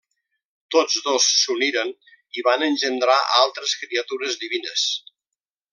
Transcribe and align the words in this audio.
Tots 0.75 0.95
dos 1.07 1.27
s'uniren 1.41 1.91
i 2.41 2.45
van 2.49 2.67
engendrar 2.69 3.21
altres 3.45 3.79
criatures 3.83 4.41
divines. 4.47 4.89